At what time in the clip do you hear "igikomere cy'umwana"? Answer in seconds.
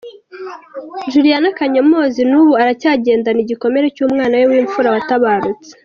3.45-4.33